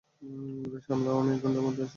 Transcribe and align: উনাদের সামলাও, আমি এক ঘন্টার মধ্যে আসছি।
উনাদের 0.21 0.81
সামলাও, 0.81 1.19
আমি 1.19 1.31
এক 1.33 1.39
ঘন্টার 1.41 1.63
মধ্যে 1.63 1.83
আসছি। 1.83 1.89